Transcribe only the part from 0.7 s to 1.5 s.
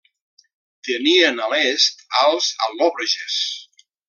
Tenien